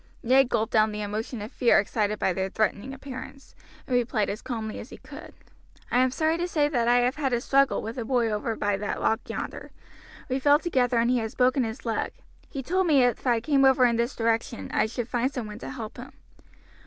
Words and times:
Ned 0.23 0.49
gulped 0.49 0.73
down 0.73 0.91
the 0.91 1.03
emotion 1.03 1.43
of 1.43 1.51
fear 1.51 1.77
excited 1.77 2.17
by 2.17 2.33
their 2.33 2.49
threatening 2.49 2.91
appearance, 2.91 3.53
and 3.85 3.93
replied 3.95 4.31
as 4.31 4.41
calmly 4.41 4.79
as 4.79 4.89
he 4.89 4.97
could: 4.97 5.31
"I 5.91 5.99
am 5.99 6.09
sorry 6.09 6.39
to 6.39 6.47
say 6.47 6.67
that 6.69 6.87
I 6.87 6.95
have 7.01 7.17
had 7.17 7.33
a 7.33 7.39
struggle 7.39 7.83
with 7.83 7.99
a 7.99 8.03
boy 8.03 8.31
over 8.31 8.55
by 8.55 8.77
that 8.77 8.99
rock 8.99 9.19
yonder. 9.27 9.69
We 10.27 10.39
fell 10.39 10.57
together, 10.57 10.97
and 10.97 11.11
he 11.11 11.19
has 11.19 11.35
broken 11.35 11.63
his 11.63 11.85
leg. 11.85 12.13
He 12.49 12.63
told 12.63 12.87
me 12.87 13.03
if 13.03 13.27
I 13.27 13.41
came 13.41 13.63
over 13.63 13.85
in 13.85 13.97
this 13.97 14.15
direction 14.15 14.71
I 14.73 14.87
should 14.87 15.07
find 15.07 15.31
some 15.31 15.45
one 15.45 15.59
to 15.59 15.69
help 15.69 15.97
him." 15.97 16.11